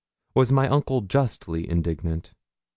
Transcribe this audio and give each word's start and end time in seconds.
Was 0.33 0.51
my 0.51 0.67
uncle 0.67 1.01
justly 1.01 1.69
indignant? 1.69 2.33